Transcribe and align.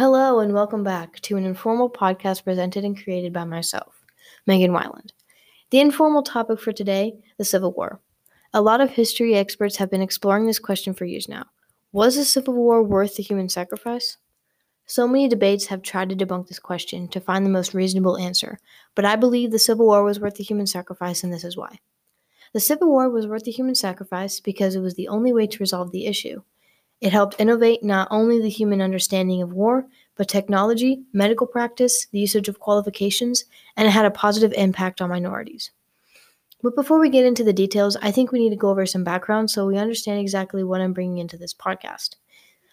Hello, 0.00 0.38
and 0.38 0.54
welcome 0.54 0.82
back 0.82 1.20
to 1.20 1.36
an 1.36 1.44
informal 1.44 1.90
podcast 1.90 2.42
presented 2.44 2.86
and 2.86 2.96
created 2.96 3.34
by 3.34 3.44
myself, 3.44 4.02
Megan 4.46 4.70
Weiland. 4.70 5.10
The 5.68 5.80
informal 5.80 6.22
topic 6.22 6.58
for 6.58 6.72
today 6.72 7.18
the 7.36 7.44
Civil 7.44 7.72
War. 7.72 8.00
A 8.54 8.62
lot 8.62 8.80
of 8.80 8.88
history 8.88 9.34
experts 9.34 9.76
have 9.76 9.90
been 9.90 10.00
exploring 10.00 10.46
this 10.46 10.58
question 10.58 10.94
for 10.94 11.04
years 11.04 11.28
now. 11.28 11.44
Was 11.92 12.16
the 12.16 12.24
Civil 12.24 12.54
War 12.54 12.82
worth 12.82 13.16
the 13.16 13.22
human 13.22 13.50
sacrifice? 13.50 14.16
So 14.86 15.06
many 15.06 15.28
debates 15.28 15.66
have 15.66 15.82
tried 15.82 16.08
to 16.08 16.16
debunk 16.16 16.48
this 16.48 16.58
question 16.58 17.06
to 17.08 17.20
find 17.20 17.44
the 17.44 17.50
most 17.50 17.74
reasonable 17.74 18.16
answer, 18.16 18.58
but 18.94 19.04
I 19.04 19.16
believe 19.16 19.50
the 19.50 19.58
Civil 19.58 19.84
War 19.84 20.02
was 20.02 20.18
worth 20.18 20.36
the 20.36 20.44
human 20.44 20.66
sacrifice, 20.66 21.22
and 21.22 21.30
this 21.30 21.44
is 21.44 21.58
why. 21.58 21.78
The 22.54 22.60
Civil 22.60 22.88
War 22.88 23.10
was 23.10 23.26
worth 23.26 23.44
the 23.44 23.52
human 23.52 23.74
sacrifice 23.74 24.40
because 24.40 24.74
it 24.74 24.80
was 24.80 24.94
the 24.94 25.08
only 25.08 25.34
way 25.34 25.46
to 25.46 25.58
resolve 25.58 25.92
the 25.92 26.06
issue. 26.06 26.40
It 27.00 27.12
helped 27.12 27.36
innovate 27.38 27.82
not 27.82 28.08
only 28.10 28.40
the 28.40 28.50
human 28.50 28.82
understanding 28.82 29.42
of 29.42 29.52
war, 29.52 29.86
but 30.16 30.28
technology, 30.28 31.02
medical 31.12 31.46
practice, 31.46 32.06
the 32.12 32.18
usage 32.18 32.48
of 32.48 32.60
qualifications, 32.60 33.44
and 33.76 33.88
it 33.88 33.92
had 33.92 34.04
a 34.04 34.10
positive 34.10 34.52
impact 34.52 35.00
on 35.00 35.08
minorities. 35.08 35.70
But 36.62 36.76
before 36.76 37.00
we 37.00 37.08
get 37.08 37.24
into 37.24 37.42
the 37.42 37.54
details, 37.54 37.96
I 38.02 38.10
think 38.10 38.32
we 38.32 38.38
need 38.38 38.50
to 38.50 38.56
go 38.56 38.68
over 38.68 38.84
some 38.84 39.02
background 39.02 39.50
so 39.50 39.66
we 39.66 39.78
understand 39.78 40.20
exactly 40.20 40.62
what 40.62 40.82
I'm 40.82 40.92
bringing 40.92 41.16
into 41.18 41.38
this 41.38 41.54
podcast. 41.54 42.16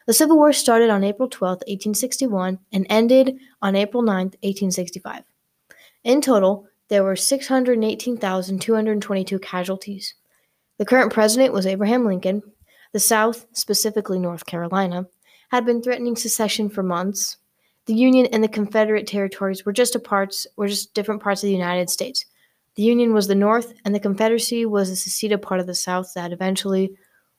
The 0.08 0.14
Civil 0.14 0.36
War 0.38 0.52
started 0.52 0.90
on 0.90 1.06
April 1.06 1.30
12, 1.30 1.60
1861, 1.68 2.60
and 2.74 2.86
ended 2.90 3.38
on 3.62 3.78
April 3.78 4.04
9, 4.04 4.16
1865. 4.16 5.24
In 6.04 6.20
total, 6.22 6.68
there 6.90 7.04
were 7.04 7.16
618,222 7.16 9.40
casualties. 9.40 10.16
The 10.78 10.86
current 10.86 11.14
president 11.14 11.54
was 11.54 11.66
Abraham 11.66 12.06
Lincoln, 12.06 12.44
the 12.94 13.00
South, 13.00 13.46
specifically 13.54 14.20
North 14.20 14.46
Carolina, 14.46 15.08
had 15.50 15.66
been 15.66 15.82
threatening 15.82 16.16
secession 16.16 16.70
for 16.70 16.84
months. 16.84 17.38
The 17.86 17.94
Union 17.94 18.28
and 18.28 18.44
the 18.44 18.50
Confederate 18.50 19.08
territories 19.08 19.66
were 19.66 19.74
just 19.74 20.02
parts 20.04 20.46
were 20.58 20.68
just 20.68 20.94
different 20.94 21.22
parts 21.22 21.44
of 21.44 21.48
the 21.48 21.54
United 21.54 21.90
States. 21.90 22.26
The 22.76 22.84
Union 22.84 23.14
was 23.14 23.28
the 23.28 23.36
North, 23.36 23.74
and 23.86 23.96
the 23.96 24.00
Confederacy 24.00 24.66
was 24.66 24.90
a 24.90 24.96
seceded 24.96 25.42
part 25.42 25.60
of 25.60 25.68
the 25.68 25.74
South 25.74 26.14
that 26.14 26.32
eventually 26.32 26.96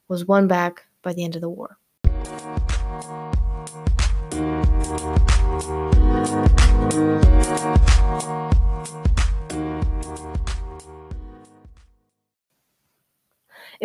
was 0.09 0.25
won 0.25 0.49
back 0.49 0.87
by 1.03 1.13
the 1.13 1.23
end 1.23 1.37
of 1.37 1.43
the 1.43 1.49
war. 1.49 1.79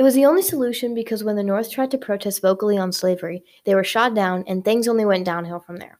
It 0.03 0.11
was 0.11 0.15
the 0.15 0.25
only 0.25 0.41
solution 0.41 0.93
because 0.93 1.23
when 1.23 1.37
the 1.37 1.43
North 1.43 1.71
tried 1.71 1.89
to 1.91 1.97
protest 1.97 2.41
vocally 2.41 2.77
on 2.77 2.91
slavery, 2.91 3.41
they 3.63 3.73
were 3.73 3.85
shot 3.85 4.13
down 4.13 4.43
and 4.47 4.61
things 4.61 4.85
only 4.85 5.05
went 5.05 5.23
downhill 5.23 5.61
from 5.61 5.77
there. 5.77 5.97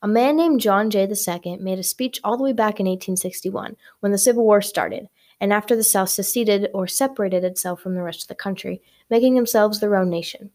A 0.00 0.08
man 0.08 0.38
named 0.38 0.62
John 0.62 0.88
Jay 0.88 1.02
II 1.06 1.58
made 1.58 1.78
a 1.78 1.82
speech 1.82 2.18
all 2.24 2.38
the 2.38 2.44
way 2.44 2.54
back 2.54 2.80
in 2.80 2.86
1861 2.86 3.76
when 4.00 4.10
the 4.10 4.16
Civil 4.16 4.44
War 4.44 4.62
started, 4.62 5.06
and 5.38 5.52
after 5.52 5.76
the 5.76 5.84
South 5.84 6.08
seceded 6.08 6.70
or 6.72 6.86
separated 6.86 7.44
itself 7.44 7.82
from 7.82 7.94
the 7.94 8.02
rest 8.02 8.22
of 8.22 8.28
the 8.28 8.34
country, 8.34 8.80
making 9.10 9.34
themselves 9.34 9.80
their 9.80 9.96
own 9.96 10.08
nation. 10.08 10.50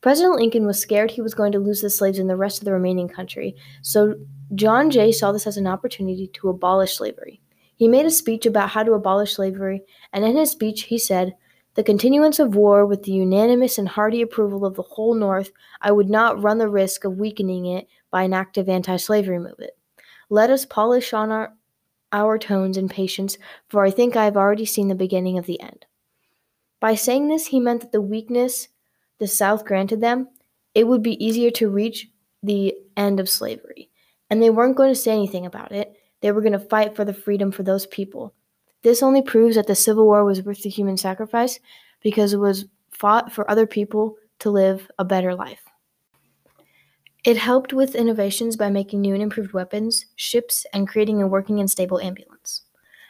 President 0.00 0.36
Lincoln 0.36 0.64
was 0.64 0.80
scared 0.80 1.10
he 1.10 1.20
was 1.20 1.34
going 1.34 1.52
to 1.52 1.58
lose 1.58 1.82
the 1.82 1.90
slaves 1.90 2.18
in 2.18 2.28
the 2.28 2.34
rest 2.34 2.60
of 2.60 2.64
the 2.64 2.72
remaining 2.72 3.10
country, 3.10 3.56
so 3.82 4.14
John 4.54 4.90
Jay 4.90 5.12
saw 5.12 5.32
this 5.32 5.46
as 5.46 5.58
an 5.58 5.66
opportunity 5.66 6.28
to 6.28 6.48
abolish 6.48 6.96
slavery. 6.96 7.42
He 7.76 7.88
made 7.88 8.06
a 8.06 8.10
speech 8.10 8.46
about 8.46 8.70
how 8.70 8.84
to 8.84 8.94
abolish 8.94 9.34
slavery, 9.34 9.82
and 10.14 10.24
in 10.24 10.38
his 10.38 10.50
speech 10.50 10.84
he 10.84 10.96
said, 10.96 11.34
the 11.78 11.84
continuance 11.84 12.40
of 12.40 12.56
war 12.56 12.84
with 12.84 13.04
the 13.04 13.12
unanimous 13.12 13.78
and 13.78 13.88
hearty 13.88 14.20
approval 14.20 14.66
of 14.66 14.74
the 14.74 14.82
whole 14.82 15.14
North, 15.14 15.52
I 15.80 15.92
would 15.92 16.10
not 16.10 16.42
run 16.42 16.58
the 16.58 16.68
risk 16.68 17.04
of 17.04 17.20
weakening 17.20 17.66
it 17.66 17.86
by 18.10 18.24
an 18.24 18.34
active 18.34 18.68
anti 18.68 18.96
slavery 18.96 19.38
movement. 19.38 19.70
Let 20.28 20.50
us 20.50 20.66
polish 20.66 21.12
on 21.12 21.30
our, 21.30 21.54
our 22.10 22.36
tones 22.36 22.76
and 22.76 22.90
patience, 22.90 23.38
for 23.68 23.84
I 23.84 23.92
think 23.92 24.16
I 24.16 24.24
have 24.24 24.36
already 24.36 24.64
seen 24.64 24.88
the 24.88 24.96
beginning 24.96 25.38
of 25.38 25.46
the 25.46 25.60
end. 25.60 25.86
By 26.80 26.96
saying 26.96 27.28
this, 27.28 27.46
he 27.46 27.60
meant 27.60 27.82
that 27.82 27.92
the 27.92 28.02
weakness 28.02 28.66
the 29.20 29.28
South 29.28 29.64
granted 29.64 30.00
them, 30.00 30.30
it 30.74 30.88
would 30.88 31.04
be 31.04 31.24
easier 31.24 31.52
to 31.52 31.70
reach 31.70 32.08
the 32.42 32.74
end 32.96 33.20
of 33.20 33.28
slavery. 33.28 33.88
And 34.28 34.42
they 34.42 34.50
weren't 34.50 34.76
going 34.76 34.90
to 34.90 35.00
say 35.00 35.12
anything 35.12 35.46
about 35.46 35.70
it. 35.70 35.92
They 36.22 36.32
were 36.32 36.40
going 36.40 36.54
to 36.54 36.58
fight 36.58 36.96
for 36.96 37.04
the 37.04 37.14
freedom 37.14 37.52
for 37.52 37.62
those 37.62 37.86
people. 37.86 38.34
This 38.82 39.02
only 39.02 39.22
proves 39.22 39.56
that 39.56 39.66
the 39.66 39.74
Civil 39.74 40.06
War 40.06 40.24
was 40.24 40.42
worth 40.42 40.62
the 40.62 40.70
human 40.70 40.96
sacrifice 40.96 41.58
because 42.02 42.32
it 42.32 42.38
was 42.38 42.66
fought 42.90 43.32
for 43.32 43.50
other 43.50 43.66
people 43.66 44.16
to 44.40 44.50
live 44.50 44.90
a 44.98 45.04
better 45.04 45.34
life. 45.34 45.64
It 47.24 47.36
helped 47.36 47.72
with 47.72 47.94
innovations 47.94 48.56
by 48.56 48.70
making 48.70 49.00
new 49.00 49.12
and 49.14 49.22
improved 49.22 49.52
weapons, 49.52 50.06
ships, 50.16 50.64
and 50.72 50.88
creating 50.88 51.20
a 51.20 51.26
working 51.26 51.58
and 51.60 51.70
stable 51.70 52.00
ambulance. 52.00 52.62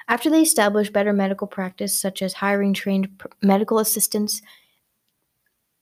After 0.08 0.30
they 0.30 0.40
established 0.40 0.94
better 0.94 1.12
medical 1.12 1.46
practice, 1.46 2.00
such 2.00 2.22
as 2.22 2.32
hiring 2.32 2.72
trained 2.72 3.22
medical 3.42 3.78
assistants, 3.78 4.40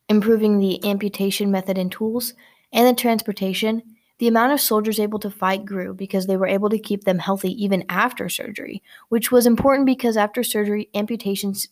improving 0.08 0.58
the 0.58 0.84
amputation 0.84 1.50
method 1.50 1.78
and 1.78 1.90
tools, 1.90 2.34
and 2.72 2.86
the 2.86 3.00
transportation, 3.00 3.82
the 4.18 4.28
amount 4.28 4.52
of 4.52 4.60
soldiers 4.60 4.98
able 4.98 5.18
to 5.18 5.30
fight 5.30 5.64
grew 5.64 5.92
because 5.92 6.26
they 6.26 6.36
were 6.36 6.46
able 6.46 6.70
to 6.70 6.78
keep 6.78 7.04
them 7.04 7.18
healthy 7.18 7.50
even 7.62 7.84
after 7.88 8.28
surgery, 8.28 8.82
which 9.08 9.30
was 9.30 9.46
important 9.46 9.86
because 9.86 10.16
after 10.16 10.42
surgery, 10.42 10.88
amputations 10.94 11.68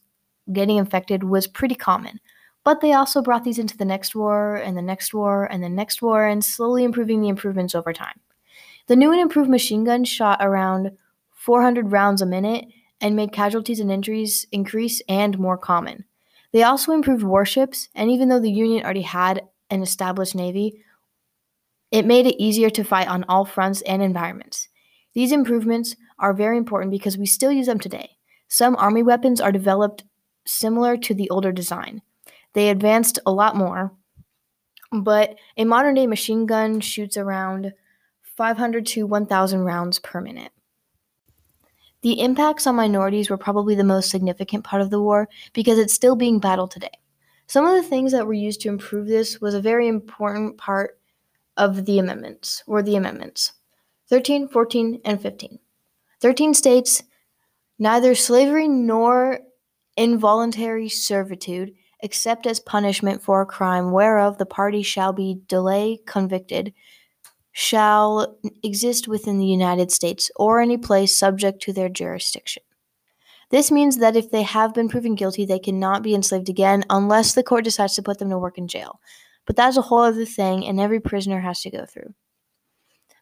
getting 0.52 0.76
infected 0.76 1.24
was 1.24 1.46
pretty 1.46 1.74
common. 1.74 2.20
But 2.64 2.80
they 2.80 2.92
also 2.92 3.22
brought 3.22 3.44
these 3.44 3.58
into 3.58 3.76
the 3.76 3.84
next 3.84 4.14
war 4.14 4.56
and 4.56 4.76
the 4.76 4.82
next 4.82 5.14
war 5.14 5.46
and 5.46 5.62
the 5.62 5.68
next 5.68 6.02
war 6.02 6.26
and 6.26 6.44
slowly 6.44 6.84
improving 6.84 7.20
the 7.20 7.28
improvements 7.28 7.74
over 7.74 7.92
time. 7.92 8.20
The 8.86 8.96
new 8.96 9.12
and 9.12 9.20
improved 9.20 9.48
machine 9.48 9.84
guns 9.84 10.08
shot 10.08 10.38
around 10.40 10.90
400 11.32 11.92
rounds 11.92 12.20
a 12.20 12.26
minute 12.26 12.66
and 13.00 13.16
made 13.16 13.32
casualties 13.32 13.80
and 13.80 13.90
injuries 13.90 14.46
increase 14.52 15.02
and 15.08 15.38
more 15.38 15.58
common. 15.58 16.04
They 16.52 16.62
also 16.62 16.92
improved 16.92 17.22
warships, 17.22 17.88
and 17.94 18.10
even 18.10 18.28
though 18.28 18.40
the 18.40 18.50
Union 18.50 18.84
already 18.84 19.02
had 19.02 19.42
an 19.70 19.82
established 19.82 20.34
navy, 20.34 20.84
it 21.94 22.04
made 22.04 22.26
it 22.26 22.42
easier 22.42 22.70
to 22.70 22.82
fight 22.82 23.06
on 23.06 23.24
all 23.28 23.44
fronts 23.44 23.80
and 23.82 24.02
environments. 24.02 24.66
These 25.12 25.30
improvements 25.30 25.94
are 26.18 26.34
very 26.34 26.58
important 26.58 26.90
because 26.90 27.16
we 27.16 27.24
still 27.24 27.52
use 27.52 27.66
them 27.66 27.78
today. 27.78 28.16
Some 28.48 28.74
Army 28.74 29.04
weapons 29.04 29.40
are 29.40 29.52
developed 29.52 30.02
similar 30.44 30.96
to 30.96 31.14
the 31.14 31.30
older 31.30 31.52
design. 31.52 32.02
They 32.52 32.68
advanced 32.68 33.20
a 33.24 33.30
lot 33.30 33.54
more, 33.54 33.92
but 34.90 35.36
a 35.56 35.64
modern 35.64 35.94
day 35.94 36.08
machine 36.08 36.46
gun 36.46 36.80
shoots 36.80 37.16
around 37.16 37.72
500 38.36 38.86
to 38.86 39.06
1,000 39.06 39.60
rounds 39.60 40.00
per 40.00 40.20
minute. 40.20 40.50
The 42.02 42.18
impacts 42.18 42.66
on 42.66 42.74
minorities 42.74 43.30
were 43.30 43.38
probably 43.38 43.76
the 43.76 43.84
most 43.84 44.10
significant 44.10 44.64
part 44.64 44.82
of 44.82 44.90
the 44.90 45.00
war 45.00 45.28
because 45.52 45.78
it's 45.78 45.94
still 45.94 46.16
being 46.16 46.40
battled 46.40 46.72
today. 46.72 46.98
Some 47.46 47.64
of 47.64 47.76
the 47.76 47.88
things 47.88 48.10
that 48.10 48.26
were 48.26 48.34
used 48.34 48.62
to 48.62 48.68
improve 48.68 49.06
this 49.06 49.40
was 49.40 49.54
a 49.54 49.60
very 49.60 49.86
important 49.86 50.58
part 50.58 50.98
of 51.56 51.84
the 51.86 51.98
amendments 51.98 52.62
were 52.66 52.82
the 52.82 52.96
amendments 52.96 53.52
13, 54.08 54.48
14, 54.48 55.00
and 55.04 55.20
15. 55.20 55.58
13 56.20 56.54
states 56.54 57.02
neither 57.78 58.14
slavery 58.14 58.68
nor 58.68 59.40
involuntary 59.96 60.88
servitude, 60.88 61.72
except 62.00 62.46
as 62.46 62.60
punishment 62.60 63.22
for 63.22 63.40
a 63.40 63.46
crime 63.46 63.92
whereof 63.92 64.38
the 64.38 64.46
party 64.46 64.82
shall 64.82 65.12
be 65.12 65.40
delay 65.48 65.98
convicted, 66.06 66.72
shall 67.52 68.36
exist 68.62 69.08
within 69.08 69.38
the 69.38 69.46
United 69.46 69.90
States 69.90 70.30
or 70.36 70.60
any 70.60 70.76
place 70.76 71.16
subject 71.16 71.62
to 71.62 71.72
their 71.72 71.88
jurisdiction. 71.88 72.62
This 73.50 73.70
means 73.70 73.98
that 73.98 74.16
if 74.16 74.30
they 74.30 74.42
have 74.42 74.74
been 74.74 74.88
proven 74.88 75.14
guilty, 75.14 75.46
they 75.46 75.60
cannot 75.60 76.02
be 76.02 76.14
enslaved 76.14 76.48
again 76.48 76.84
unless 76.90 77.34
the 77.34 77.42
court 77.44 77.64
decides 77.64 77.94
to 77.94 78.02
put 78.02 78.18
them 78.18 78.30
to 78.30 78.38
work 78.38 78.58
in 78.58 78.66
jail. 78.66 79.00
But 79.46 79.56
that's 79.56 79.76
a 79.76 79.82
whole 79.82 80.00
other 80.00 80.24
thing, 80.24 80.66
and 80.66 80.80
every 80.80 81.00
prisoner 81.00 81.40
has 81.40 81.60
to 81.62 81.70
go 81.70 81.84
through. 81.86 82.14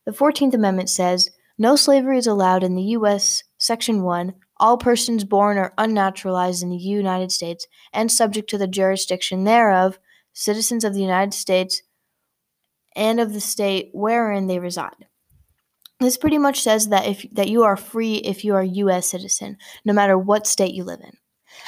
The 0.06 0.12
14th 0.12 0.54
Amendment 0.54 0.90
says 0.90 1.30
no 1.58 1.76
slavery 1.76 2.18
is 2.18 2.26
allowed 2.26 2.64
in 2.64 2.74
the 2.74 2.82
U.S. 2.82 3.44
Section 3.58 4.02
1. 4.02 4.34
All 4.58 4.76
persons 4.76 5.24
born 5.24 5.58
or 5.58 5.72
unnaturalized 5.76 6.62
in 6.62 6.70
the 6.70 6.76
United 6.76 7.32
States 7.32 7.66
and 7.92 8.10
subject 8.10 8.48
to 8.50 8.58
the 8.58 8.68
jurisdiction 8.68 9.44
thereof, 9.44 9.98
citizens 10.32 10.84
of 10.84 10.94
the 10.94 11.02
United 11.02 11.34
States 11.34 11.82
and 12.94 13.20
of 13.20 13.32
the 13.32 13.40
state 13.40 13.90
wherein 13.92 14.46
they 14.46 14.58
reside. 14.58 15.06
This 16.00 16.16
pretty 16.16 16.38
much 16.38 16.62
says 16.62 16.88
that 16.88 17.06
if 17.06 17.26
that 17.32 17.48
you 17.48 17.62
are 17.62 17.76
free 17.76 18.16
if 18.16 18.44
you 18.44 18.54
are 18.54 18.62
a 18.62 18.66
US 18.66 19.06
citizen, 19.06 19.56
no 19.84 19.92
matter 19.92 20.18
what 20.18 20.46
state 20.46 20.74
you 20.74 20.84
live 20.84 21.00
in. 21.00 21.16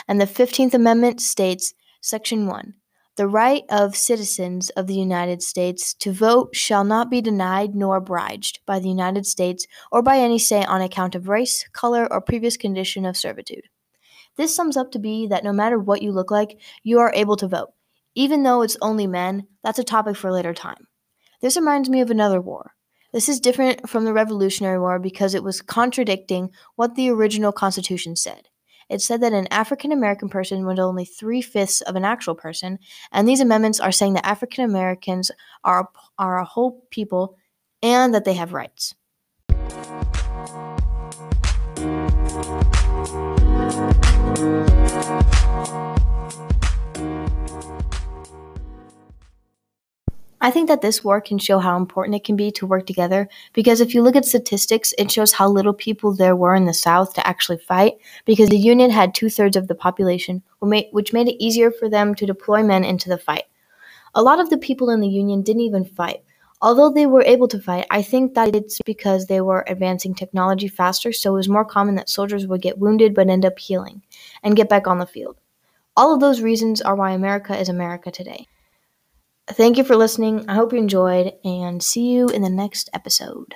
And 0.08 0.20
the 0.20 0.26
15th 0.26 0.74
Amendment 0.74 1.20
states, 1.20 1.74
section 2.00 2.46
1, 2.46 2.74
the 3.16 3.28
right 3.28 3.62
of 3.70 3.94
citizens 3.94 4.70
of 4.70 4.88
the 4.88 4.94
United 4.94 5.40
States 5.40 5.94
to 5.94 6.12
vote 6.12 6.56
shall 6.56 6.82
not 6.82 7.10
be 7.10 7.20
denied 7.20 7.74
nor 7.74 7.96
obliged 7.96 8.58
by 8.66 8.80
the 8.80 8.88
United 8.88 9.24
States 9.24 9.66
or 9.92 10.02
by 10.02 10.18
any 10.18 10.38
state 10.38 10.66
on 10.66 10.80
account 10.80 11.14
of 11.14 11.28
race, 11.28 11.64
color, 11.72 12.12
or 12.12 12.20
previous 12.20 12.56
condition 12.56 13.04
of 13.04 13.16
servitude. 13.16 13.68
This 14.36 14.54
sums 14.54 14.76
up 14.76 14.90
to 14.92 14.98
be 14.98 15.28
that 15.28 15.44
no 15.44 15.52
matter 15.52 15.78
what 15.78 16.02
you 16.02 16.10
look 16.10 16.32
like, 16.32 16.58
you 16.82 16.98
are 16.98 17.12
able 17.14 17.36
to 17.36 17.46
vote. 17.46 17.70
Even 18.16 18.42
though 18.42 18.62
it's 18.62 18.76
only 18.82 19.06
men, 19.06 19.46
that's 19.62 19.78
a 19.78 19.84
topic 19.84 20.16
for 20.16 20.32
later 20.32 20.52
time. 20.52 20.88
This 21.40 21.56
reminds 21.56 21.88
me 21.88 22.00
of 22.00 22.10
another 22.10 22.40
war. 22.40 22.72
This 23.12 23.28
is 23.28 23.38
different 23.38 23.88
from 23.88 24.04
the 24.04 24.12
Revolutionary 24.12 24.80
War 24.80 24.98
because 24.98 25.34
it 25.34 25.44
was 25.44 25.62
contradicting 25.62 26.50
what 26.74 26.96
the 26.96 27.10
original 27.10 27.52
Constitution 27.52 28.16
said. 28.16 28.48
It 28.88 29.00
said 29.02 29.20
that 29.22 29.32
an 29.32 29.48
African 29.50 29.92
American 29.92 30.28
person 30.28 30.66
was 30.66 30.78
only 30.78 31.04
three 31.04 31.42
fifths 31.42 31.80
of 31.82 31.96
an 31.96 32.04
actual 32.04 32.34
person, 32.34 32.78
and 33.12 33.28
these 33.28 33.40
amendments 33.40 33.80
are 33.80 33.92
saying 33.92 34.14
that 34.14 34.26
African 34.26 34.64
Americans 34.64 35.30
are, 35.62 35.88
are 36.18 36.38
a 36.38 36.44
whole 36.44 36.84
people 36.90 37.36
and 37.82 38.14
that 38.14 38.24
they 38.24 38.34
have 38.34 38.52
rights. 38.52 38.94
I 50.44 50.50
think 50.50 50.68
that 50.68 50.82
this 50.82 51.02
war 51.02 51.22
can 51.22 51.38
show 51.38 51.58
how 51.58 51.78
important 51.78 52.16
it 52.16 52.22
can 52.22 52.36
be 52.36 52.50
to 52.50 52.66
work 52.66 52.86
together 52.86 53.30
because 53.54 53.80
if 53.80 53.94
you 53.94 54.02
look 54.02 54.14
at 54.14 54.26
statistics, 54.26 54.92
it 54.98 55.10
shows 55.10 55.32
how 55.32 55.48
little 55.48 55.72
people 55.72 56.14
there 56.14 56.36
were 56.36 56.54
in 56.54 56.66
the 56.66 56.74
South 56.74 57.14
to 57.14 57.26
actually 57.26 57.56
fight 57.56 57.94
because 58.26 58.50
the 58.50 58.58
Union 58.58 58.90
had 58.90 59.14
two 59.14 59.30
thirds 59.30 59.56
of 59.56 59.68
the 59.68 59.74
population, 59.74 60.42
which 60.60 61.14
made 61.14 61.28
it 61.28 61.42
easier 61.42 61.70
for 61.70 61.88
them 61.88 62.14
to 62.16 62.26
deploy 62.26 62.62
men 62.62 62.84
into 62.84 63.08
the 63.08 63.16
fight. 63.16 63.44
A 64.14 64.22
lot 64.22 64.38
of 64.38 64.50
the 64.50 64.58
people 64.58 64.90
in 64.90 65.00
the 65.00 65.08
Union 65.08 65.40
didn't 65.40 65.62
even 65.62 65.86
fight. 65.86 66.22
Although 66.60 66.90
they 66.90 67.06
were 67.06 67.22
able 67.22 67.48
to 67.48 67.58
fight, 67.58 67.86
I 67.90 68.02
think 68.02 68.34
that 68.34 68.54
it's 68.54 68.82
because 68.84 69.24
they 69.24 69.40
were 69.40 69.64
advancing 69.66 70.14
technology 70.14 70.68
faster, 70.68 71.10
so 71.14 71.32
it 71.32 71.38
was 71.38 71.48
more 71.48 71.64
common 71.64 71.94
that 71.94 72.10
soldiers 72.10 72.46
would 72.46 72.60
get 72.60 72.78
wounded 72.78 73.14
but 73.14 73.30
end 73.30 73.46
up 73.46 73.58
healing 73.58 74.02
and 74.42 74.56
get 74.56 74.68
back 74.68 74.86
on 74.86 74.98
the 74.98 75.06
field. 75.06 75.38
All 75.96 76.12
of 76.12 76.20
those 76.20 76.42
reasons 76.42 76.82
are 76.82 76.94
why 76.94 77.12
America 77.12 77.58
is 77.58 77.70
America 77.70 78.10
today. 78.10 78.46
Thank 79.48 79.76
you 79.78 79.84
for 79.84 79.96
listening. 79.96 80.48
I 80.48 80.54
hope 80.54 80.72
you 80.72 80.78
enjoyed, 80.78 81.34
and 81.44 81.82
see 81.82 82.10
you 82.10 82.28
in 82.28 82.42
the 82.42 82.50
next 82.50 82.88
episode. 82.94 83.54